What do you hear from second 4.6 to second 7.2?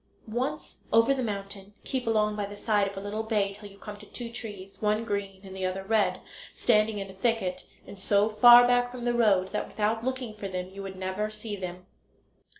one green and the other red, standing in a